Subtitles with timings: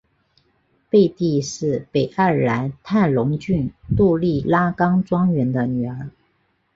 [0.89, 6.09] 贝蒂是北爱尔兰泰隆郡杜利拉冈庄园的女儿。